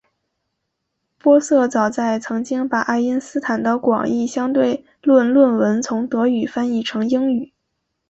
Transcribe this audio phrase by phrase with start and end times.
[1.21, 7.53] 玻色早前曾经把爱因斯坦的广义相对论论文从德语翻译成英语。